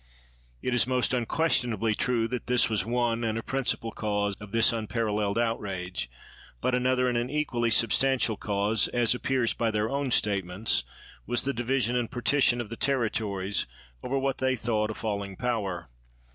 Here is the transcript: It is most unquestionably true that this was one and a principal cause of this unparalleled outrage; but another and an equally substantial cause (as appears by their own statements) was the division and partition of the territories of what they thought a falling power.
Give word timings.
It 0.63 0.73
is 0.73 0.87
most 0.87 1.13
unquestionably 1.13 1.93
true 1.93 2.27
that 2.29 2.47
this 2.47 2.71
was 2.71 2.87
one 2.87 3.23
and 3.23 3.37
a 3.37 3.43
principal 3.43 3.91
cause 3.91 4.35
of 4.37 4.51
this 4.51 4.73
unparalleled 4.73 5.37
outrage; 5.37 6.09
but 6.59 6.73
another 6.73 7.07
and 7.07 7.15
an 7.19 7.29
equally 7.29 7.69
substantial 7.69 8.35
cause 8.35 8.87
(as 8.95 9.13
appears 9.13 9.53
by 9.53 9.69
their 9.69 9.91
own 9.91 10.09
statements) 10.09 10.83
was 11.27 11.43
the 11.43 11.53
division 11.53 11.95
and 11.95 12.09
partition 12.09 12.59
of 12.59 12.69
the 12.69 12.77
territories 12.77 13.67
of 14.01 14.09
what 14.09 14.39
they 14.39 14.55
thought 14.55 14.89
a 14.89 14.95
falling 14.95 15.35
power. 15.35 15.87